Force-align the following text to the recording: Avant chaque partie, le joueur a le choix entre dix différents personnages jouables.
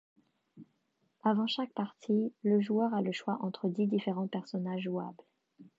Avant 1.23 1.45
chaque 1.45 1.73
partie, 1.75 2.33
le 2.41 2.59
joueur 2.59 2.91
a 2.95 3.03
le 3.03 3.11
choix 3.11 3.37
entre 3.41 3.69
dix 3.69 3.85
différents 3.85 4.25
personnages 4.25 4.81
jouables. 4.85 5.23